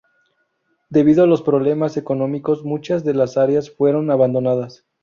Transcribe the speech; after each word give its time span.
Debido 0.89 1.23
a 1.23 1.27
los 1.27 1.43
problemas 1.43 1.95
económicos, 1.95 2.63
muchas 2.63 3.03
de 3.03 3.13
las 3.13 3.37
áreas 3.37 3.69
fueron 3.69 4.09
abandonadas. 4.09 4.83